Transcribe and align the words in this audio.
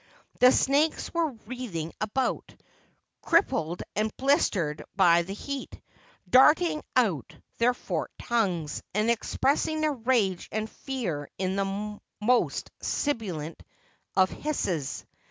The 0.39 0.51
snakes 0.51 1.13
were 1.13 1.33
writhing 1.45 1.93
about, 2.01 2.55
crippled 3.21 3.83
and 3.95 4.11
blistered 4.17 4.83
by 4.95 5.21
the 5.21 5.35
heat, 5.35 5.79
darting 6.27 6.81
out 6.95 7.35
their 7.59 7.75
forked 7.75 8.17
tongues, 8.17 8.81
and 8.95 9.11
expressing 9.11 9.81
their 9.81 9.93
rage 9.93 10.49
and 10.51 10.67
fear 10.67 11.29
in 11.37 11.55
the 11.55 11.99
most 12.19 12.71
sibilant 12.81 13.61
of 14.17 14.31
hisses. 14.31 15.05